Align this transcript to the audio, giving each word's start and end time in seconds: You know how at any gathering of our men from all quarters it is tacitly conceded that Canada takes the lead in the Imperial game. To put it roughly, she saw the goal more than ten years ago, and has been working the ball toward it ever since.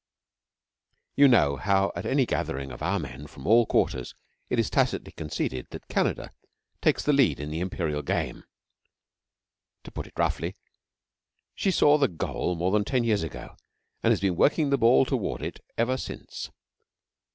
You 1.15 1.27
know 1.27 1.57
how 1.57 1.91
at 1.95 2.07
any 2.07 2.25
gathering 2.25 2.71
of 2.71 2.81
our 2.81 2.97
men 2.97 3.27
from 3.27 3.45
all 3.45 3.67
quarters 3.67 4.15
it 4.49 4.57
is 4.57 4.67
tacitly 4.67 5.11
conceded 5.11 5.67
that 5.69 5.87
Canada 5.89 6.33
takes 6.81 7.03
the 7.03 7.13
lead 7.13 7.39
in 7.39 7.51
the 7.51 7.59
Imperial 7.59 8.01
game. 8.01 8.43
To 9.83 9.91
put 9.91 10.07
it 10.07 10.13
roughly, 10.17 10.55
she 11.53 11.69
saw 11.69 11.99
the 11.99 12.07
goal 12.07 12.55
more 12.55 12.71
than 12.71 12.83
ten 12.83 13.03
years 13.03 13.21
ago, 13.21 13.55
and 14.01 14.09
has 14.11 14.19
been 14.21 14.35
working 14.35 14.71
the 14.71 14.77
ball 14.79 15.05
toward 15.05 15.43
it 15.43 15.63
ever 15.77 15.97
since. 15.97 16.49